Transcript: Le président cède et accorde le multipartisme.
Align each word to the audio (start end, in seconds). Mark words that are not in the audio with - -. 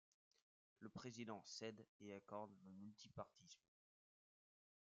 Le 0.79 0.89
président 0.89 1.43
cède 1.45 1.85
et 1.99 2.11
accorde 2.15 2.49
le 2.63 2.71
multipartisme. 2.73 3.61